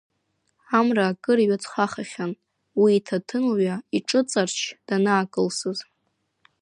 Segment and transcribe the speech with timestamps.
[0.77, 2.31] Амра акыр иҩыҵхахахьан,
[2.81, 5.79] уи иҭаҭын лҩа иҿыҵарч данаакылсыз.